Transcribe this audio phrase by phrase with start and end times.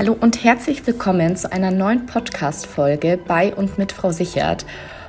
[0.00, 4.64] Hallo und herzlich willkommen zu einer neuen Podcast-Folge bei und mit Frau Sichert.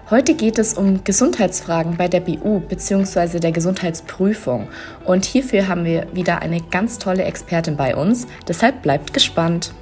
[0.10, 3.40] Heute geht es um Gesundheitsfragen bei der BU bzw.
[3.40, 4.68] der Gesundheitsprüfung.
[5.06, 8.28] Und hierfür haben wir wieder eine ganz tolle Expertin bei uns.
[8.50, 9.74] Deshalb bleibt gespannt.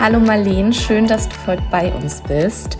[0.00, 2.78] Hallo Marlene, schön, dass du heute bei uns bist.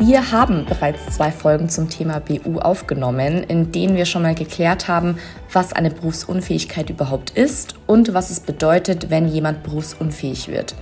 [0.00, 4.86] Wir haben bereits zwei Folgen zum Thema BU aufgenommen, in denen wir schon mal geklärt
[4.86, 5.18] haben,
[5.52, 10.76] was eine Berufsunfähigkeit überhaupt ist und was es bedeutet, wenn jemand berufsunfähig wird.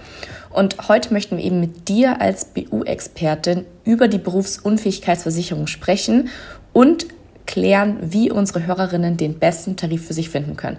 [0.50, 6.28] Und heute möchten wir eben mit dir als BU-Expertin über die Berufsunfähigkeitsversicherung sprechen
[6.74, 7.06] und
[7.46, 10.76] klären, wie unsere Hörerinnen den besten Tarif für sich finden können.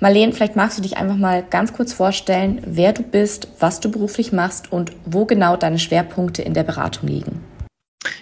[0.00, 3.90] Marlene, vielleicht magst du dich einfach mal ganz kurz vorstellen, wer du bist, was du
[3.90, 7.49] beruflich machst und wo genau deine Schwerpunkte in der Beratung liegen.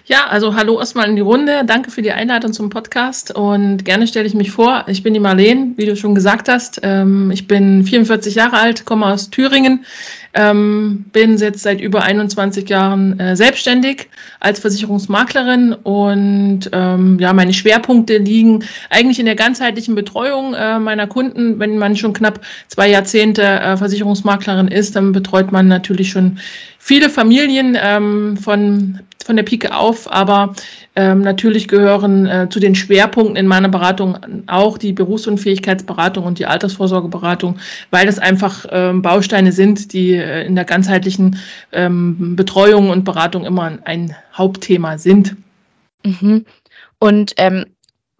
[0.09, 1.61] Ja, also hallo erstmal in die Runde.
[1.67, 4.85] Danke für die Einladung zum Podcast und gerne stelle ich mich vor.
[4.87, 6.79] Ich bin die Marleen, wie du schon gesagt hast.
[6.81, 9.85] Ähm, ich bin 44 Jahre alt, komme aus Thüringen,
[10.33, 17.53] ähm, bin jetzt seit über 21 Jahren äh, selbstständig als Versicherungsmaklerin und ähm, ja, meine
[17.53, 21.59] Schwerpunkte liegen eigentlich in der ganzheitlichen Betreuung äh, meiner Kunden.
[21.59, 26.39] Wenn man schon knapp zwei Jahrzehnte äh, Versicherungsmaklerin ist, dann betreut man natürlich schon
[26.79, 27.77] viele Familien
[28.41, 28.99] von,
[29.29, 30.55] von der Pike auf, aber
[30.95, 36.47] ähm, natürlich gehören äh, zu den Schwerpunkten in meiner Beratung auch die Berufsunfähigkeitsberatung und die
[36.47, 37.59] Altersvorsorgeberatung,
[37.91, 41.37] weil das einfach ähm, Bausteine sind, die äh, in der ganzheitlichen
[41.71, 45.35] ähm, Betreuung und Beratung immer ein Hauptthema sind.
[46.03, 46.45] Mhm.
[46.97, 47.65] Und ähm,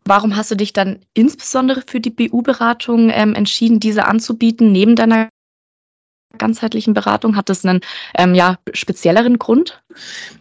[0.06, 5.30] warum hast du dich dann insbesondere für die BU-Beratung ähm, entschieden, diese anzubieten, neben deiner
[6.38, 7.36] ganzheitlichen Beratung?
[7.36, 7.82] Hat das einen
[8.18, 9.82] ähm, ja, spezielleren Grund?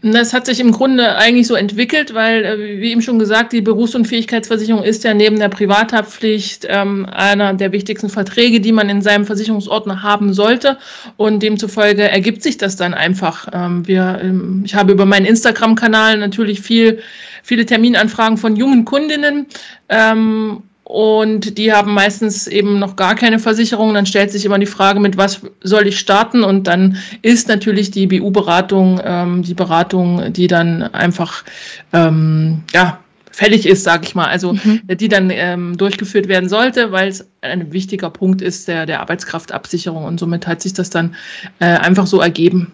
[0.02, 3.62] Das hat sich im Grunde eigentlich so entwickelt, weil, äh, wie eben schon gesagt, die
[3.62, 9.24] Berufsunfähigkeitsversicherung ist ja neben der Privathaftpflicht ähm, einer der wichtigsten Verträge, die man in seinem
[9.24, 10.78] Versicherungsordner haben sollte.
[11.16, 13.48] Und demzufolge ergibt sich das dann einfach.
[13.52, 17.00] Ähm, wir, ähm, ich habe über meinen Instagram-Kanal natürlich viel,
[17.42, 19.46] viele Terminanfragen von jungen Kundinnen.
[19.88, 23.92] Ähm, und die haben meistens eben noch gar keine Versicherung.
[23.92, 26.42] Dann stellt sich immer die Frage, mit was soll ich starten?
[26.42, 31.44] Und dann ist natürlich die BU-Beratung ähm, die Beratung, die dann einfach
[31.92, 33.00] ähm, ja
[33.30, 34.28] fällig ist, sage ich mal.
[34.28, 34.80] Also mhm.
[34.88, 40.04] die dann ähm, durchgeführt werden sollte, weil es ein wichtiger Punkt ist der, der Arbeitskraftabsicherung.
[40.06, 41.16] Und somit hat sich das dann
[41.58, 42.72] äh, einfach so ergeben.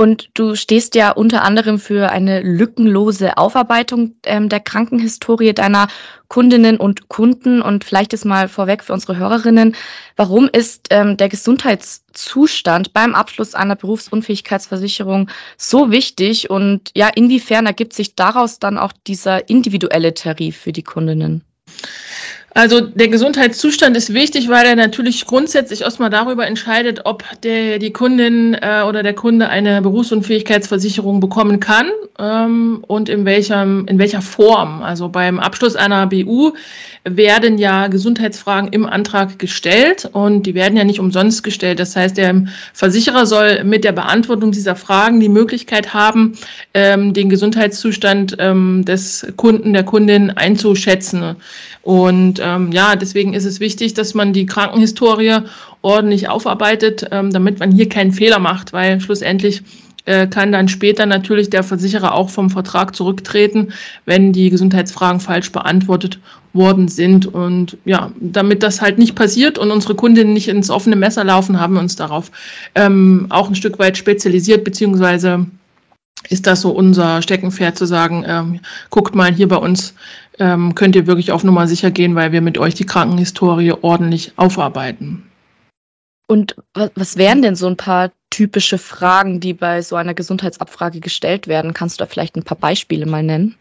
[0.00, 5.88] Und du stehst ja unter anderem für eine lückenlose Aufarbeitung ähm, der Krankenhistorie deiner
[6.28, 7.60] Kundinnen und Kunden.
[7.60, 9.74] Und vielleicht ist mal vorweg für unsere Hörerinnen,
[10.14, 16.48] warum ist ähm, der Gesundheitszustand beim Abschluss einer Berufsunfähigkeitsversicherung so wichtig?
[16.48, 21.42] Und ja, inwiefern ergibt sich daraus dann auch dieser individuelle Tarif für die Kundinnen?
[22.58, 27.92] Also der Gesundheitszustand ist wichtig, weil er natürlich grundsätzlich erstmal darüber entscheidet, ob der, die
[27.92, 31.88] Kundin äh, oder der Kunde eine Berufsunfähigkeitsversicherung bekommen kann
[32.18, 34.82] ähm, und in, welchem, in welcher Form.
[34.82, 36.50] Also beim Abschluss einer BU
[37.04, 41.78] werden ja Gesundheitsfragen im Antrag gestellt und die werden ja nicht umsonst gestellt.
[41.78, 46.36] Das heißt, der Versicherer soll mit der Beantwortung dieser Fragen die Möglichkeit haben,
[46.74, 51.36] ähm, den Gesundheitszustand ähm, des Kunden, der Kundin einzuschätzen.
[51.82, 55.40] Und ähm, ja, deswegen ist es wichtig, dass man die Krankenhistorie
[55.82, 59.62] ordentlich aufarbeitet, ähm, damit man hier keinen Fehler macht, weil schlussendlich
[60.06, 63.72] äh, kann dann später natürlich der Versicherer auch vom Vertrag zurücktreten,
[64.06, 66.18] wenn die Gesundheitsfragen falsch beantwortet
[66.54, 67.26] worden sind.
[67.26, 71.60] Und ja, damit das halt nicht passiert und unsere Kundinnen nicht ins offene Messer laufen,
[71.60, 72.30] haben wir uns darauf
[72.74, 75.46] ähm, auch ein Stück weit spezialisiert, beziehungsweise
[76.30, 78.60] ist das so unser Steckenpferd zu sagen, ähm,
[78.90, 79.94] guckt mal hier bei uns,
[80.38, 84.32] ähm, könnt ihr wirklich auf Nummer sicher gehen, weil wir mit euch die Krankenhistorie ordentlich
[84.36, 85.30] aufarbeiten.
[86.26, 91.48] Und was wären denn so ein paar typische Fragen, die bei so einer Gesundheitsabfrage gestellt
[91.48, 91.74] werden?
[91.74, 93.56] Kannst du da vielleicht ein paar Beispiele mal nennen?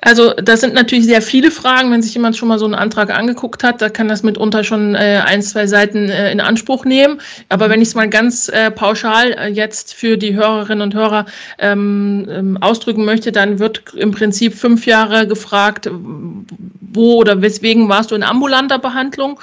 [0.00, 1.90] Also das sind natürlich sehr viele Fragen.
[1.90, 4.94] Wenn sich jemand schon mal so einen Antrag angeguckt hat, da kann das mitunter schon
[4.94, 7.20] äh, ein, zwei Seiten äh, in Anspruch nehmen.
[7.48, 11.26] Aber wenn ich es mal ganz äh, pauschal äh, jetzt für die Hörerinnen und Hörer
[11.58, 18.10] ähm, ähm, ausdrücken möchte, dann wird im Prinzip fünf Jahre gefragt, wo oder weswegen warst
[18.10, 19.40] du in ambulanter Behandlung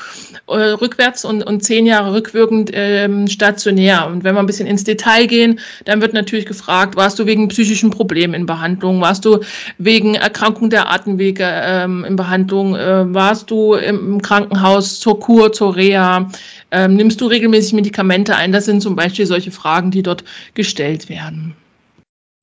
[0.47, 4.07] äh, rückwärts und, und zehn Jahre rückwirkend ähm, stationär.
[4.07, 7.47] Und wenn wir ein bisschen ins Detail gehen, dann wird natürlich gefragt, warst du wegen
[7.47, 9.39] psychischen Problemen in Behandlung, warst du
[9.77, 15.75] wegen Erkrankung der Atemwege ähm, in Behandlung, äh, warst du im Krankenhaus zur Kur, zur
[15.75, 16.29] Reha,
[16.71, 18.51] ähm, nimmst du regelmäßig Medikamente ein?
[18.51, 20.23] Das sind zum Beispiel solche Fragen, die dort
[20.53, 21.55] gestellt werden.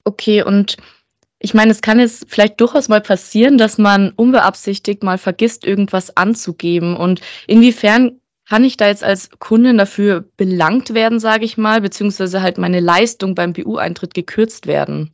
[0.04, 0.76] Okay, und
[1.38, 6.16] Ich meine, es kann jetzt vielleicht durchaus mal passieren, dass man unbeabsichtigt mal vergisst, irgendwas
[6.16, 6.96] anzugeben.
[6.96, 12.42] Und inwiefern kann ich da jetzt als Kundin dafür belangt werden, sage ich mal, beziehungsweise
[12.42, 15.10] halt meine Leistung beim BU-Eintritt gekürzt werden?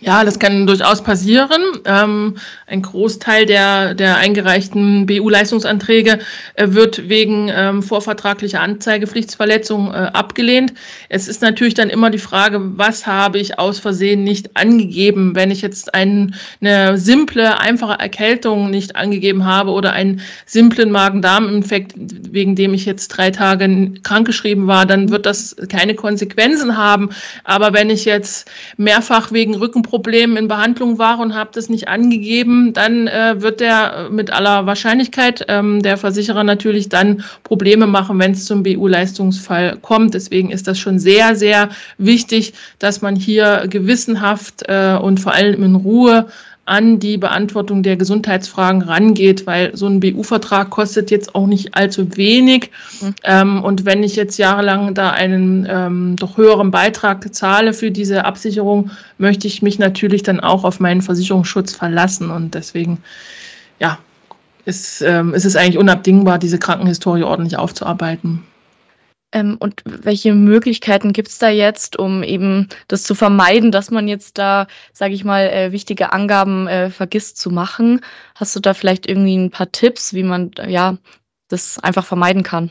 [0.00, 1.60] Ja, das kann durchaus passieren.
[1.84, 2.36] Ähm,
[2.68, 6.20] ein Großteil der, der eingereichten BU-Leistungsanträge
[6.54, 10.72] äh, wird wegen ähm, vorvertraglicher Anzeigepflichtsverletzung äh, abgelehnt.
[11.08, 15.34] Es ist natürlich dann immer die Frage, was habe ich aus Versehen nicht angegeben?
[15.34, 21.94] Wenn ich jetzt ein, eine simple, einfache Erkältung nicht angegeben habe oder einen simplen Magen-Darm-Infekt,
[21.96, 27.10] wegen dem ich jetzt drei Tage krankgeschrieben war, dann wird das keine Konsequenzen haben.
[27.42, 31.88] Aber wenn ich jetzt mehrfach wegen Rücken Problem in Behandlung war und habe das nicht
[31.88, 38.18] angegeben, dann äh, wird der mit aller Wahrscheinlichkeit ähm, der Versicherer natürlich dann Probleme machen,
[38.18, 40.12] wenn es zum BU-Leistungsfall kommt.
[40.12, 45.62] Deswegen ist das schon sehr, sehr wichtig, dass man hier gewissenhaft äh, und vor allem
[45.62, 46.26] in Ruhe
[46.68, 52.16] an die Beantwortung der Gesundheitsfragen rangeht, weil so ein BU-Vertrag kostet jetzt auch nicht allzu
[52.16, 52.70] wenig.
[53.00, 53.14] Mhm.
[53.24, 58.24] Ähm, und wenn ich jetzt jahrelang da einen ähm, doch höheren Beitrag zahle für diese
[58.24, 62.30] Absicherung, möchte ich mich natürlich dann auch auf meinen Versicherungsschutz verlassen.
[62.30, 62.98] Und deswegen,
[63.80, 63.98] ja,
[64.64, 68.42] ist, ähm, ist es eigentlich unabdingbar, diese Krankenhistorie ordentlich aufzuarbeiten.
[69.32, 74.08] Ähm, und welche Möglichkeiten gibt es da jetzt, um eben das zu vermeiden, dass man
[74.08, 78.00] jetzt da, sage ich mal, äh, wichtige Angaben äh, vergisst zu machen?
[78.34, 80.96] Hast du da vielleicht irgendwie ein paar Tipps, wie man ja
[81.48, 82.70] das einfach vermeiden kann?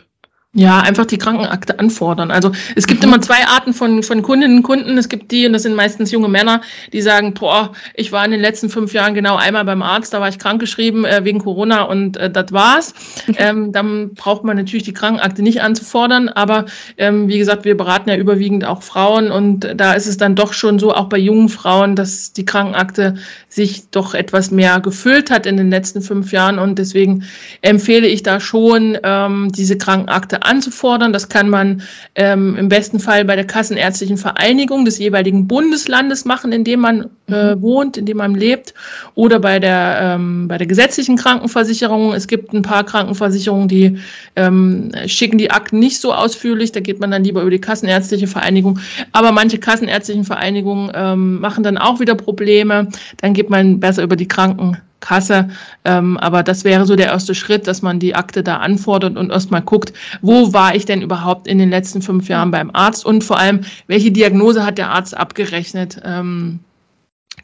[0.58, 2.32] Ja, einfach die Krankenakte anfordern.
[2.32, 3.10] Also es gibt mhm.
[3.10, 4.98] immer zwei Arten von, von Kundinnen und Kunden.
[4.98, 6.62] Es gibt die, und das sind meistens junge Männer,
[6.92, 10.20] die sagen, boah, ich war in den letzten fünf Jahren genau einmal beim Arzt, da
[10.20, 12.96] war ich krankgeschrieben äh, wegen Corona und äh, das war's.
[13.38, 16.28] ähm, dann braucht man natürlich die Krankenakte nicht anzufordern.
[16.28, 16.66] Aber
[16.98, 20.54] ähm, wie gesagt, wir beraten ja überwiegend auch Frauen und da ist es dann doch
[20.54, 23.18] schon so, auch bei jungen Frauen, dass die Krankenakte
[23.58, 26.60] sich doch etwas mehr gefüllt hat in den letzten fünf Jahren.
[26.60, 27.24] Und deswegen
[27.62, 31.12] empfehle ich da schon, ähm, diese Krankenakte anzufordern.
[31.12, 31.82] Das kann man
[32.16, 37.10] ähm, im besten Fall bei der Kassenärztlichen Vereinigung des jeweiligen Bundeslandes machen, in dem man
[37.30, 37.62] äh, mhm.
[37.62, 38.76] wohnt, in dem man lebt,
[39.16, 42.14] oder bei der, ähm, bei der gesetzlichen Krankenversicherung.
[42.14, 43.98] Es gibt ein paar Krankenversicherungen, die
[44.36, 46.72] ähm, schicken die Akten nicht so ausführlich.
[46.72, 48.80] Da geht man dann lieber über die Kassenärztliche Vereinigung.
[49.14, 52.90] Aber manche Kassenärztlichen Vereinigungen ähm, machen dann auch wieder Probleme.
[53.18, 55.50] Dann geht man besser über die Kranken Kasse.
[55.86, 59.32] Ähm, aber das wäre so der erste Schritt, dass man die Akte da anfordert und
[59.32, 63.24] erstmal guckt, wo war ich denn überhaupt in den letzten fünf Jahren beim Arzt und
[63.24, 66.02] vor allem, welche Diagnose hat der Arzt abgerechnet.
[66.04, 66.60] Ähm,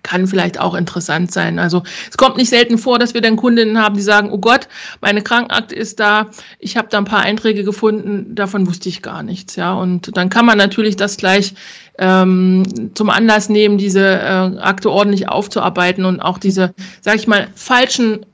[0.03, 1.57] kann vielleicht auch interessant sein.
[1.59, 4.67] Also es kommt nicht selten vor, dass wir dann Kundinnen haben, die sagen, oh Gott,
[5.01, 6.29] meine Krankenakte ist da,
[6.59, 9.55] ich habe da ein paar Einträge gefunden, davon wusste ich gar nichts.
[9.55, 11.55] Ja, und dann kann man natürlich das gleich
[11.97, 17.47] ähm, zum Anlass nehmen, diese äh, Akte ordentlich aufzuarbeiten und auch diese, sage ich mal,
[17.55, 18.25] falschen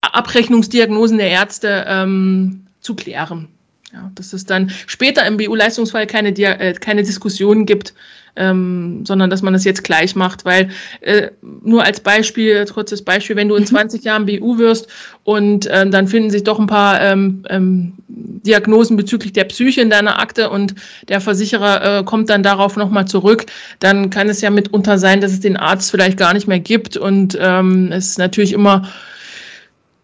[0.00, 3.48] Abrechnungsdiagnosen der Ärzte ähm, zu klären.
[3.92, 7.94] Ja, dass es dann später im BU-Leistungsfall keine, äh, keine Diskussion gibt,
[8.36, 13.36] ähm, sondern dass man das jetzt gleich macht, weil äh, nur als Beispiel, kurzes Beispiel,
[13.36, 14.06] wenn du in 20 mhm.
[14.06, 14.88] Jahren BU wirst
[15.24, 19.90] und äh, dann finden sich doch ein paar ähm, ähm, Diagnosen bezüglich der Psyche in
[19.90, 20.74] deiner Akte und
[21.08, 23.46] der Versicherer äh, kommt dann darauf nochmal zurück,
[23.80, 26.96] dann kann es ja mitunter sein, dass es den Arzt vielleicht gar nicht mehr gibt
[26.96, 28.88] und ähm, es ist natürlich immer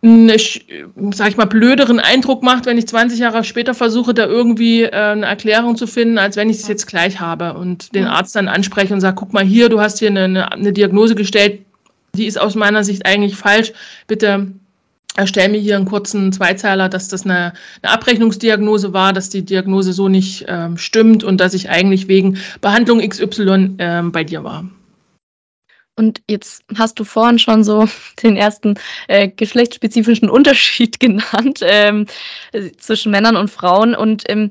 [0.03, 4.83] einen, sag ich mal, blöderen Eindruck macht, wenn ich 20 Jahre später versuche, da irgendwie
[4.83, 8.35] äh, eine Erklärung zu finden, als wenn ich es jetzt gleich habe und den Arzt
[8.35, 11.61] dann anspreche und sage, guck mal hier, du hast hier eine, eine Diagnose gestellt,
[12.15, 13.73] die ist aus meiner Sicht eigentlich falsch.
[14.09, 14.49] Bitte
[15.17, 19.93] erstell mir hier einen kurzen Zweizeiler, dass das eine, eine Abrechnungsdiagnose war, dass die Diagnose
[19.93, 24.65] so nicht ähm, stimmt und dass ich eigentlich wegen Behandlung XY ähm, bei dir war.
[25.97, 27.87] Und jetzt hast du vorhin schon so
[28.23, 28.75] den ersten
[29.09, 32.07] äh, geschlechtsspezifischen Unterschied genannt ähm,
[32.79, 33.95] zwischen Männern und Frauen.
[33.95, 34.51] Und ähm,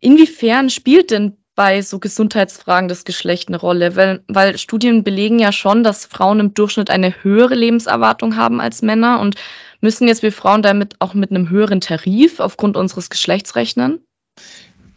[0.00, 3.96] inwiefern spielt denn bei so Gesundheitsfragen das Geschlecht eine Rolle?
[3.96, 8.82] Weil, weil Studien belegen ja schon, dass Frauen im Durchschnitt eine höhere Lebenserwartung haben als
[8.82, 9.20] Männer.
[9.20, 9.36] Und
[9.80, 14.04] müssen jetzt wir Frauen damit auch mit einem höheren Tarif aufgrund unseres Geschlechts rechnen?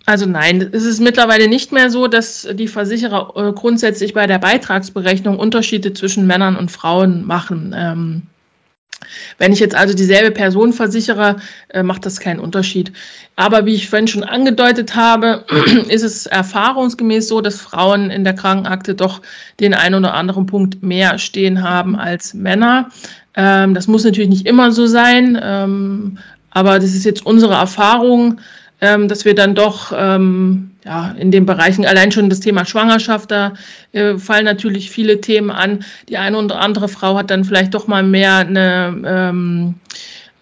[0.09, 4.39] Also nein, es ist mittlerweile nicht mehr so, dass die Versicherer äh, grundsätzlich bei der
[4.39, 7.75] Beitragsberechnung Unterschiede zwischen Männern und Frauen machen.
[7.77, 8.23] Ähm,
[9.37, 11.35] wenn ich jetzt also dieselbe Person versichere,
[11.67, 12.91] äh, macht das keinen Unterschied.
[13.35, 15.45] Aber wie ich vorhin schon angedeutet habe,
[15.89, 19.21] ist es erfahrungsgemäß so, dass Frauen in der Krankenakte doch
[19.59, 22.89] den einen oder anderen Punkt mehr stehen haben als Männer.
[23.35, 26.17] Ähm, das muss natürlich nicht immer so sein, ähm,
[26.49, 28.39] aber das ist jetzt unsere Erfahrung
[28.81, 33.31] ähm, dass wir dann doch ähm, ja, in den Bereichen, allein schon das Thema Schwangerschaft,
[33.31, 33.53] da
[33.91, 35.83] äh, fallen natürlich viele Themen an.
[36.07, 39.75] Die eine oder andere Frau hat dann vielleicht doch mal mehr eine, ähm,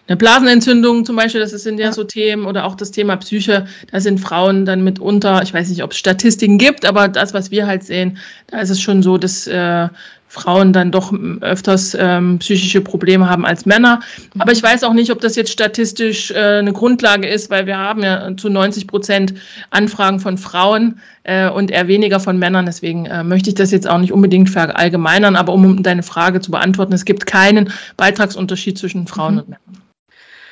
[0.06, 4.00] eine Blasenentzündung zum Beispiel, das sind ja so Themen, oder auch das Thema Psyche, da
[4.00, 7.66] sind Frauen dann mitunter, ich weiß nicht, ob es Statistiken gibt, aber das, was wir
[7.66, 9.88] halt sehen, da ist es schon so, dass äh,
[10.28, 14.00] Frauen dann doch öfters ähm, psychische Probleme haben als Männer.
[14.34, 14.40] Mhm.
[14.40, 17.78] Aber ich weiß auch nicht, ob das jetzt statistisch äh, eine Grundlage ist, weil wir
[17.78, 19.34] haben ja zu 90 Prozent
[19.70, 22.66] Anfragen von Frauen äh, und eher weniger von Männern.
[22.66, 25.34] Deswegen äh, möchte ich das jetzt auch nicht unbedingt verallgemeinern.
[25.34, 29.40] Aber um deine Frage zu beantworten, es gibt keinen Beitragsunterschied zwischen Frauen mhm.
[29.40, 29.87] und Männern.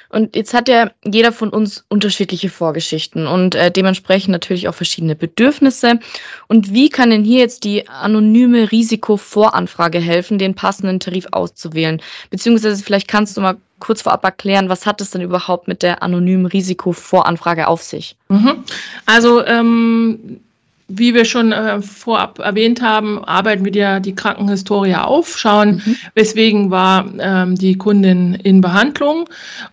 [0.08, 5.16] Und jetzt hat ja jeder von uns unterschiedliche Vorgeschichten und äh, dementsprechend natürlich auch verschiedene
[5.16, 5.98] Bedürfnisse.
[6.46, 12.00] Und wie kann denn hier jetzt die anonyme Risikovoranfrage helfen, den passenden Tarif auszuwählen?
[12.30, 16.02] Beziehungsweise vielleicht kannst du mal kurz vorab erklären, was hat es denn überhaupt mit der
[16.02, 18.16] anonymen Risikovoranfrage auf sich?
[18.28, 18.64] Mhm.
[19.04, 20.40] Also ähm,
[20.88, 25.97] wie wir schon äh, vorab erwähnt haben, arbeiten wir ja die Krankenhistorie auf, schauen, mhm.
[26.14, 29.28] weswegen war ähm, die Kundin in Behandlung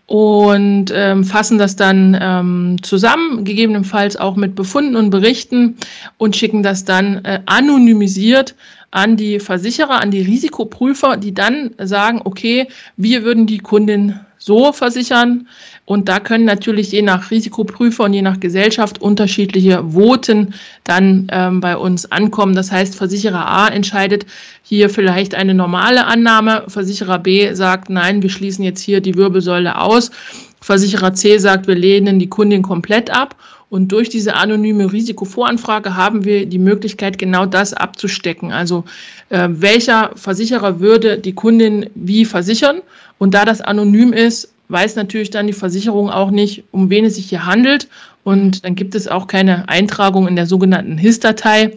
[0.08, 5.78] und ähm, fassen das dann ähm, zusammen, gegebenenfalls auch mit Befunden und Berichten
[6.18, 8.56] und schicken das dann äh, anonymisiert
[8.90, 14.74] an die Versicherer, an die Risikoprüfer, die dann sagen, okay, wir würden die Kundin so
[14.74, 15.48] versichern.
[15.86, 21.60] Und da können natürlich je nach Risikoprüfer und je nach Gesellschaft unterschiedliche Voten dann ähm,
[21.60, 22.56] bei uns ankommen.
[22.56, 24.26] Das heißt, Versicherer A entscheidet
[24.62, 26.66] hier vielleicht eine normale Annahme.
[26.68, 30.12] Versicherer B sagt, nein, wir schließen jetzt hier die Wirbelsäule aus.
[30.62, 33.36] Versicherer C sagt, wir lehnen die Kundin komplett ab.
[33.74, 38.52] Und durch diese anonyme Risikovoranfrage haben wir die Möglichkeit, genau das abzustecken.
[38.52, 38.84] Also
[39.30, 42.84] äh, welcher Versicherer würde die Kundin wie versichern?
[43.18, 47.16] Und da das anonym ist, weiß natürlich dann die Versicherung auch nicht, um wen es
[47.16, 47.88] sich hier handelt.
[48.24, 51.76] Und dann gibt es auch keine Eintragung in der sogenannten HIS-Datei.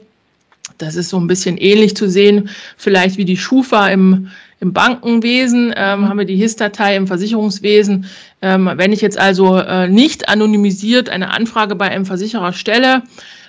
[0.78, 4.28] Das ist so ein bisschen ähnlich zu sehen, vielleicht wie die Schufa im,
[4.60, 8.06] im Bankenwesen, ähm, haben wir die HIS-Datei im Versicherungswesen.
[8.42, 13.02] Ähm, wenn ich jetzt also äh, nicht anonymisiert eine Anfrage bei einem Versicherer stelle,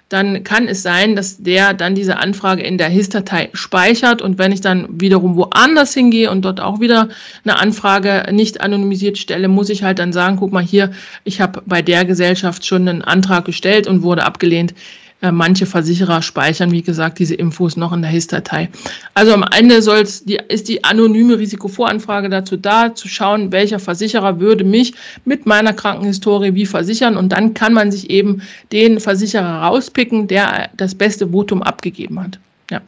[0.10, 4.54] dann kann es sein, dass der dann diese Anfrage in der HIS-Datei speichert und wenn
[4.54, 7.10] ich dann wiederum woanders hingehe und dort auch wieder
[7.44, 10.92] eine Anfrage nicht anonymisiert stelle, muss ich halt dann sagen, guck mal hier,
[11.26, 14.74] ich habe bei der Gesellschaft schon einen Antrag gestellt und wurde abgelehnt.
[15.20, 18.70] Äh, manche Versicherer speichern, wie gesagt, diese Infos noch in der HIS-Datei.
[19.16, 24.40] Also am Ende soll's, die, ist die anonyme Risikovoranfrage dazu da, zu schauen, welcher Versicherer
[24.40, 24.94] würde mich
[25.26, 27.18] mit meiner Krankenhistorie wie versichern.
[27.18, 32.38] Und dann kann man sich eben den Versicherer rauspicken, der das beste Votum abgegeben hat.
[32.70, 32.82] Ja.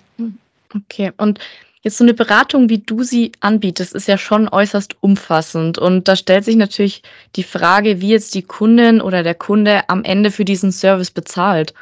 [0.75, 1.39] Okay, und
[1.81, 5.77] Jetzt so eine Beratung, wie du sie anbietest, ist ja schon äußerst umfassend.
[5.77, 7.03] Und da stellt sich natürlich
[7.37, 11.73] die Frage, wie jetzt die Kundin oder der Kunde am Ende für diesen Service bezahlt.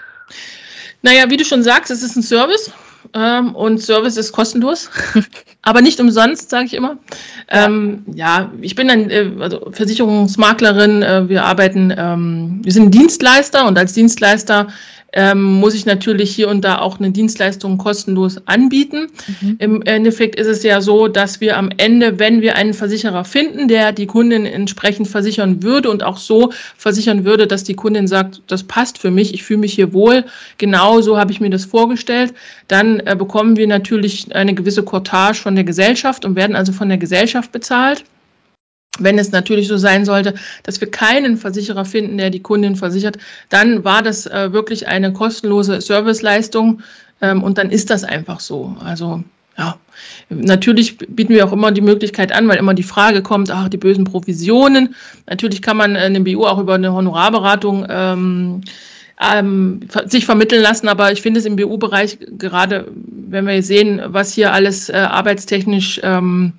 [1.01, 2.71] Naja, wie du schon sagst, es ist ein Service
[3.13, 4.89] ähm, und Service ist kostenlos,
[5.61, 6.97] aber nicht umsonst, sage ich immer.
[7.51, 11.03] Ja, ähm, ja ich bin ein äh, also Versicherungsmaklerin.
[11.03, 14.67] Äh, wir arbeiten, ähm, wir sind Dienstleister und als Dienstleister
[15.13, 19.07] ähm, muss ich natürlich hier und da auch eine Dienstleistung kostenlos anbieten.
[19.41, 19.55] Mhm.
[19.59, 23.67] Im Endeffekt ist es ja so, dass wir am Ende, wenn wir einen Versicherer finden,
[23.67, 28.41] der die Kundin entsprechend versichern würde und auch so versichern würde, dass die Kundin sagt,
[28.47, 30.25] das passt für mich, ich fühle mich hier wohl,
[30.57, 32.33] genau so habe ich mir das vorgestellt,
[32.67, 36.89] dann äh, bekommen wir natürlich eine gewisse Cortage von der Gesellschaft und werden also von
[36.89, 38.03] der Gesellschaft bezahlt.
[38.99, 43.17] Wenn es natürlich so sein sollte, dass wir keinen Versicherer finden, der die Kundin versichert,
[43.49, 46.81] dann war das äh, wirklich eine kostenlose Serviceleistung
[47.21, 48.75] ähm, und dann ist das einfach so.
[48.83, 49.23] Also
[49.57, 49.77] ja,
[50.29, 53.77] natürlich bieten wir auch immer die Möglichkeit an, weil immer die Frage kommt, ach, die
[53.77, 54.95] bösen Provisionen.
[55.27, 58.61] Natürlich kann man eine BU auch über eine Honorarberatung ähm,
[59.19, 64.33] ähm, sich vermitteln lassen, aber ich finde es im BU-Bereich gerade, wenn wir sehen, was
[64.33, 66.53] hier alles äh, arbeitstechnisch ähm,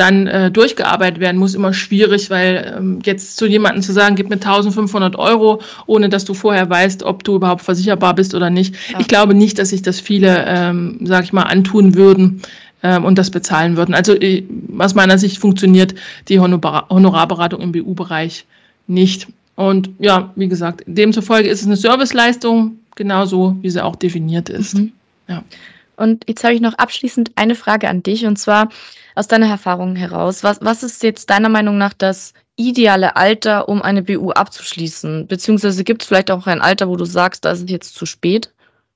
[0.00, 4.30] dann äh, durchgearbeitet werden muss, immer schwierig, weil ähm, jetzt zu jemandem zu sagen, gib
[4.30, 8.74] mir 1500 Euro, ohne dass du vorher weißt, ob du überhaupt versicherbar bist oder nicht.
[8.90, 9.00] Ja.
[9.00, 12.40] Ich glaube nicht, dass sich das viele, ähm, sag ich mal, antun würden
[12.82, 13.94] ähm, und das bezahlen würden.
[13.94, 14.42] Also äh,
[14.78, 15.94] aus meiner Sicht funktioniert
[16.28, 18.46] die Honor Honorarberatung im BU-Bereich
[18.86, 19.28] nicht.
[19.54, 24.78] Und ja, wie gesagt, demzufolge ist es eine Serviceleistung, genauso wie sie auch definiert ist.
[24.78, 24.92] Mhm.
[25.28, 25.44] Ja.
[25.96, 28.70] Und jetzt habe ich noch abschließend eine Frage an dich und zwar,
[29.14, 33.82] aus deiner Erfahrung heraus, was, was ist jetzt deiner Meinung nach das ideale Alter, um
[33.82, 35.26] eine BU abzuschließen?
[35.26, 38.06] Beziehungsweise gibt es vielleicht auch ein Alter, wo du sagst, da ist es jetzt zu
[38.06, 38.52] spät?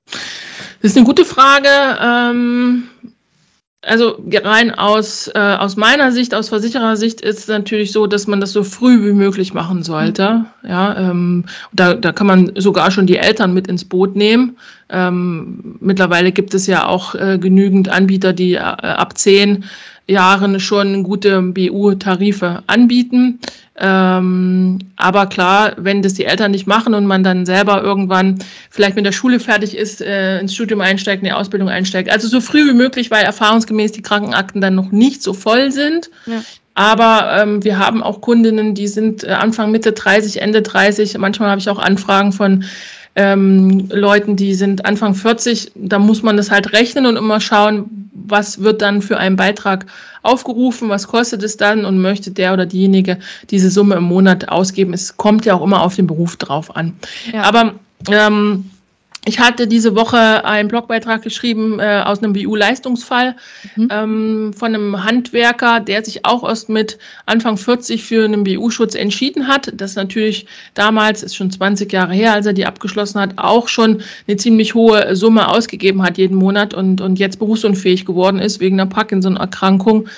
[0.07, 1.69] Das ist eine gute Frage.
[2.01, 2.89] Ähm,
[3.87, 8.41] also rein aus, äh, aus meiner Sicht, aus Versicherersicht ist es natürlich so, dass man
[8.41, 10.47] das so früh wie möglich machen sollte.
[10.63, 10.69] Mhm.
[10.69, 14.57] Ja, ähm, da, da kann man sogar schon die Eltern mit ins Boot nehmen.
[14.89, 19.65] Ähm, mittlerweile gibt es ja auch äh, genügend Anbieter, die äh, ab zehn
[20.07, 23.41] Jahren schon gute BU-Tarife anbieten.
[23.77, 28.39] Ähm, aber klar, wenn das die Eltern nicht machen und man dann selber irgendwann
[28.71, 32.11] vielleicht mit der Schule fertig ist, äh, ins Studium einsteigt, in die Ausbildung einsteigt.
[32.11, 36.11] Also so früh wie möglich, weil erfahrungsgemäß die Krankenakten dann noch nicht so voll sind.
[36.27, 36.43] Ja.
[36.75, 41.17] Aber ähm, wir haben auch Kundinnen, die sind äh, Anfang, Mitte 30, Ende 30.
[41.19, 42.65] Manchmal habe ich auch Anfragen von
[43.17, 45.73] ähm, Leuten, die sind Anfang 40.
[45.75, 49.87] Da muss man das halt rechnen und immer schauen, was wird dann für einen Beitrag
[50.23, 53.19] aufgerufen, was kostet es dann und möchte der oder diejenige
[53.51, 54.95] diese Summe im Monat ausgeben.
[54.95, 56.95] Es kommt ja auch immer auf den Beruf drauf an.
[57.33, 57.43] Ja.
[57.43, 57.75] Aber
[58.11, 58.71] ähm,
[59.27, 63.37] ich hatte diese Woche einen Blogbeitrag geschrieben äh, aus einem BU-Leistungsfall
[63.77, 63.89] mhm.
[63.91, 69.49] ähm, von einem Handwerker, der sich auch erst mit Anfang 40 für einen BU-Schutz entschieden
[69.49, 69.73] hat.
[69.75, 74.03] Das natürlich damals, ist schon 20 Jahre her, als er die abgeschlossen hat, auch schon
[74.29, 78.79] eine ziemlich hohe Summe ausgegeben hat jeden Monat und, und jetzt berufsunfähig geworden ist wegen
[78.79, 80.09] einer Parkinson-Erkrankung.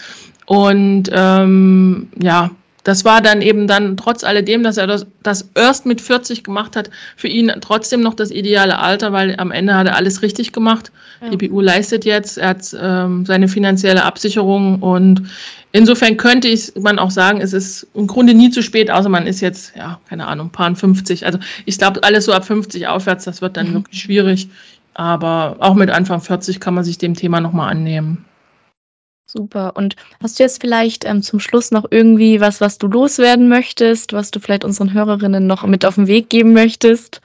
[0.46, 2.50] Und ähm, ja,
[2.86, 6.76] das war dann eben dann trotz alledem, dass er das, das erst mit 40 gemacht
[6.76, 10.52] hat, für ihn trotzdem noch das ideale Alter, weil am Ende hat er alles richtig
[10.52, 10.92] gemacht.
[11.20, 11.30] Ja.
[11.30, 15.22] Die BU leistet jetzt, er hat ähm, seine finanzielle Absicherung und
[15.72, 19.26] insofern könnte ich man auch sagen, es ist im Grunde nie zu spät, außer man
[19.26, 21.26] ist jetzt, ja, keine Ahnung, paar 50.
[21.26, 23.74] Also ich glaube, alles so ab 50 aufwärts, das wird dann mhm.
[23.74, 24.48] wirklich schwierig.
[24.94, 28.26] Aber auch mit Anfang 40 kann man sich dem Thema nochmal annehmen.
[29.28, 29.73] Super.
[29.75, 34.12] Und hast du jetzt vielleicht ähm, zum Schluss noch irgendwie was, was du loswerden möchtest,
[34.12, 37.21] was du vielleicht unseren Hörerinnen noch mit auf den Weg geben möchtest?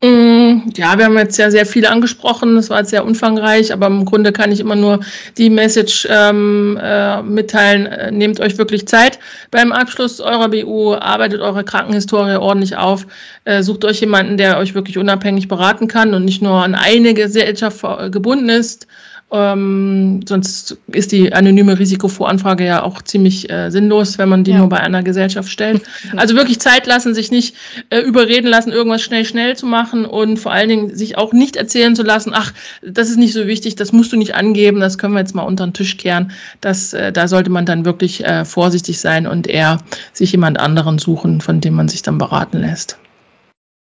[0.00, 2.54] Mm, ja, wir haben jetzt ja sehr viel angesprochen.
[2.54, 5.00] Das war jetzt sehr umfangreich, aber im Grunde kann ich immer nur
[5.38, 7.86] die Message ähm, äh, mitteilen.
[7.86, 9.18] Äh, nehmt euch wirklich Zeit
[9.50, 13.08] beim Abschluss eurer BU, arbeitet eure Krankenhistorie ordentlich auf,
[13.44, 17.12] äh, sucht euch jemanden, der euch wirklich unabhängig beraten kann und nicht nur an eine
[17.12, 18.86] Gesellschaft gebunden ist.
[19.32, 24.58] Ähm, sonst ist die anonyme Risikovoranfrage ja auch ziemlich äh, sinnlos, wenn man die ja.
[24.58, 25.82] nur bei einer Gesellschaft stellt.
[26.16, 27.54] Also wirklich Zeit lassen, sich nicht
[27.90, 31.56] äh, überreden lassen, irgendwas schnell, schnell zu machen und vor allen Dingen sich auch nicht
[31.56, 34.98] erzählen zu lassen, ach, das ist nicht so wichtig, das musst du nicht angeben, das
[34.98, 36.32] können wir jetzt mal unter den Tisch kehren.
[36.60, 39.78] Das, äh, da sollte man dann wirklich äh, vorsichtig sein und eher
[40.12, 42.98] sich jemand anderen suchen, von dem man sich dann beraten lässt.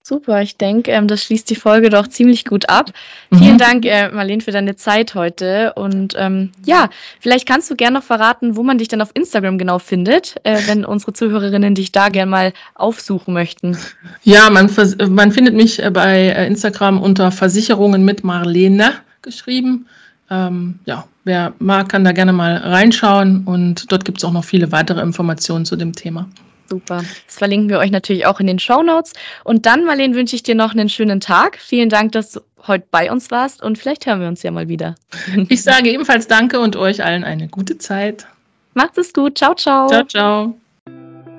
[0.09, 2.89] Super, ich denke, ähm, das schließt die Folge doch ziemlich gut ab.
[3.29, 3.37] Mhm.
[3.37, 5.73] Vielen Dank, äh, Marlene, für deine Zeit heute.
[5.75, 9.59] Und ähm, ja, vielleicht kannst du gerne noch verraten, wo man dich dann auf Instagram
[9.59, 13.77] genau findet, äh, wenn unsere Zuhörerinnen dich da gerne mal aufsuchen möchten.
[14.23, 14.71] Ja, man,
[15.09, 19.85] man findet mich äh, bei äh, Instagram unter Versicherungen mit Marlene geschrieben.
[20.31, 24.43] Ähm, ja, wer mag, kann da gerne mal reinschauen und dort gibt es auch noch
[24.43, 26.27] viele weitere Informationen zu dem Thema.
[26.69, 27.03] Super.
[27.25, 29.13] Das verlinken wir euch natürlich auch in den Show Notes.
[29.43, 31.57] Und dann, Marlene, wünsche ich dir noch einen schönen Tag.
[31.57, 34.67] Vielen Dank, dass du heute bei uns warst und vielleicht hören wir uns ja mal
[34.67, 34.95] wieder.
[35.49, 38.27] Ich sage ebenfalls Danke und euch allen eine gute Zeit.
[38.73, 39.37] Macht es gut.
[39.37, 39.87] Ciao, ciao.
[39.87, 40.55] Ciao, ciao.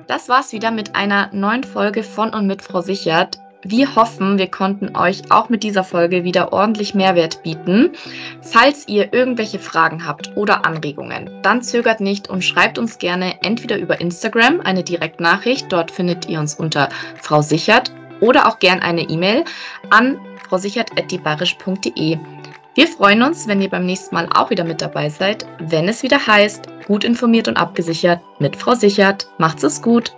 [0.07, 3.39] Das war's wieder mit einer neuen Folge von und mit Frau Sichert.
[3.63, 7.91] Wir hoffen, wir konnten euch auch mit dieser Folge wieder ordentlich Mehrwert bieten.
[8.41, 13.77] Falls ihr irgendwelche Fragen habt oder Anregungen, dann zögert nicht und schreibt uns gerne entweder
[13.77, 16.89] über Instagram eine Direktnachricht, dort findet ihr uns unter
[17.21, 19.43] Frau Sichert, oder auch gern eine E-Mail
[19.89, 22.17] an frausichert.diebarisch.de.
[22.73, 26.03] Wir freuen uns, wenn ihr beim nächsten Mal auch wieder mit dabei seid, wenn es
[26.03, 29.27] wieder heißt, gut informiert und abgesichert mit Frau Sichert.
[29.37, 30.13] Macht's es gut!